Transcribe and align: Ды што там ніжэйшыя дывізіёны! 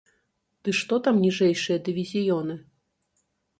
Ды 0.67 0.73
што 0.79 0.99
там 1.09 1.19
ніжэйшыя 1.27 1.77
дывізіёны! 1.91 2.59